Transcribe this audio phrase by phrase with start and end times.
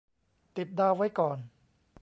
[0.57, 1.37] ติดดาวไว้ก่อน